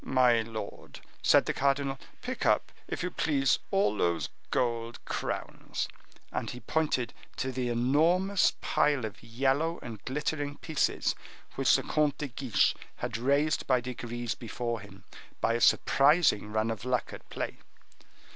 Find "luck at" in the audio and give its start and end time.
16.83-17.29